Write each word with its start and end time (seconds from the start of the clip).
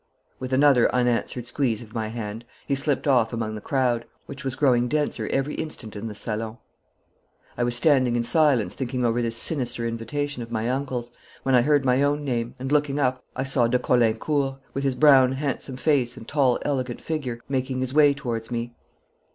With 0.39 0.51
another 0.51 0.89
unanswered 0.95 1.45
squeeze 1.45 1.83
of 1.83 1.93
my 1.93 2.07
hand, 2.07 2.43
he 2.65 2.73
slipped 2.73 3.07
off 3.07 3.31
among 3.31 3.53
the 3.53 3.61
crowd, 3.61 4.03
which 4.25 4.43
was 4.43 4.55
growing 4.55 4.87
denser 4.87 5.27
every 5.29 5.53
instant 5.53 5.95
in 5.95 6.07
the 6.07 6.15
salon. 6.15 6.57
I 7.55 7.63
was 7.63 7.75
standing 7.75 8.15
in 8.15 8.23
silence 8.23 8.73
thinking 8.73 9.05
over 9.05 9.21
this 9.21 9.37
sinister 9.37 9.85
invitation 9.85 10.41
of 10.41 10.51
my 10.51 10.67
uncle's, 10.71 11.11
when 11.43 11.53
I 11.53 11.61
heard 11.61 11.85
my 11.85 12.01
own 12.01 12.25
name, 12.25 12.55
and, 12.57 12.71
looking 12.71 12.99
up, 12.99 13.23
I 13.35 13.43
saw 13.43 13.67
de 13.67 13.77
Caulaincourt, 13.77 14.55
with 14.73 14.83
his 14.83 14.95
brown 14.95 15.33
handsome 15.33 15.77
face 15.77 16.17
and 16.17 16.27
tall 16.27 16.57
elegant 16.63 16.99
figure, 16.99 17.39
making 17.47 17.81
his 17.81 17.93
way 17.93 18.15
towards 18.15 18.49
me. 18.49 18.73